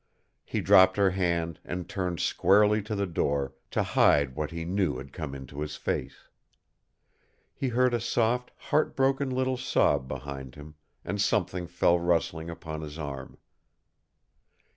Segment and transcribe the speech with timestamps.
[0.43, 4.97] He dropped her hand and turned squarely to the door, to hide what he knew
[4.97, 6.27] had come into his face.
[7.53, 10.73] He heard a soft, heart broken little sob behind him,
[11.05, 13.37] and something fell rustling upon his arm.